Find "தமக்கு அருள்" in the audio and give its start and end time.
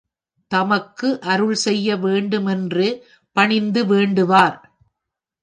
0.51-1.55